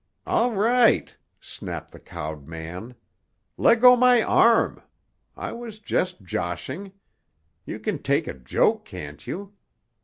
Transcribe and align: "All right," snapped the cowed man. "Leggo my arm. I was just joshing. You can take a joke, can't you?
"All 0.25 0.51
right," 0.51 1.15
snapped 1.39 1.91
the 1.91 1.99
cowed 1.99 2.47
man. 2.47 2.95
"Leggo 3.55 3.95
my 3.95 4.23
arm. 4.23 4.81
I 5.37 5.51
was 5.51 5.77
just 5.77 6.23
joshing. 6.23 6.93
You 7.67 7.77
can 7.79 8.01
take 8.01 8.25
a 8.25 8.33
joke, 8.33 8.83
can't 8.83 9.27
you? 9.27 9.53